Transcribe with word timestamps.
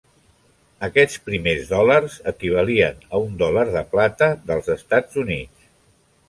Aquests 0.85 1.19
primers 1.27 1.67
dòlars 1.73 2.15
equivalien 2.31 3.05
a 3.13 3.21
un 3.27 3.37
dòlar 3.43 3.67
de 3.77 3.85
plata 3.93 4.31
dels 4.49 4.73
Estats 4.79 5.23
Units. 5.27 5.71